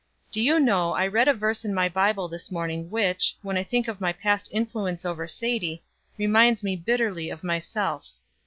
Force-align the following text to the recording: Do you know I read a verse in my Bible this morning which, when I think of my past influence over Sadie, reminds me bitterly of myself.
Do 0.31 0.41
you 0.41 0.59
know 0.59 0.93
I 0.93 1.05
read 1.05 1.27
a 1.27 1.33
verse 1.35 1.63
in 1.63 1.75
my 1.75 1.87
Bible 1.87 2.27
this 2.27 2.49
morning 2.51 2.89
which, 2.89 3.35
when 3.43 3.55
I 3.55 3.61
think 3.61 3.87
of 3.87 4.01
my 4.01 4.11
past 4.11 4.49
influence 4.51 5.05
over 5.05 5.27
Sadie, 5.27 5.83
reminds 6.17 6.63
me 6.63 6.75
bitterly 6.75 7.29
of 7.29 7.43
myself. 7.43 8.07